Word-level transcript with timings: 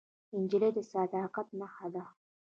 نجلۍ 0.39 0.69
د 0.75 0.77
صداقت 0.91 1.47
نښه 1.59 1.87
ده. 1.93 2.03